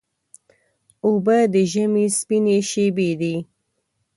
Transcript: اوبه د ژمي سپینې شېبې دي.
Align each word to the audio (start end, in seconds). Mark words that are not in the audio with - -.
اوبه 1.05 1.37
د 1.53 1.55
ژمي 1.71 2.05
سپینې 2.19 2.57
شېبې 2.69 3.09
دي. 3.21 3.35